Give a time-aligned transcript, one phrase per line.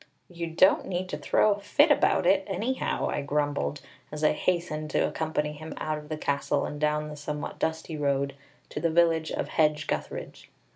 [0.29, 3.81] "You don't need to throw a fit about it, anyhow," I grumbled,
[4.11, 7.95] as I hastened to accompany him out of the castle and down the somewhat dusty
[7.97, 8.33] road
[8.69, 10.49] to the village of Hedge gutheridge.